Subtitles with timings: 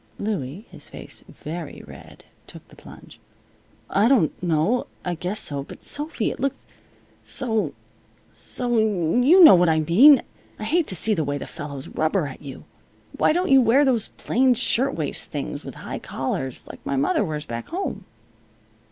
[0.17, 3.19] Louie, his face very red, took the plunge.
[3.87, 4.87] "I don't know.
[5.05, 5.61] I guess so.
[5.61, 6.67] But, Sophy, it looks
[7.21, 7.75] so
[8.33, 10.23] so you know what I mean.
[10.57, 12.63] I hate to see the way the fellows rubber at you.
[13.15, 17.45] Why don't you wear those plain shirtwaist things, with high collars, like my mother wears
[17.45, 18.05] back home?"